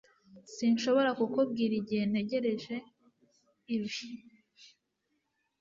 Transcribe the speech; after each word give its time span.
Sinshobora 0.55 1.09
kukubwira 1.19 1.73
igihe 1.81 2.03
ntegereje 2.11 2.75
ibi 3.73 3.91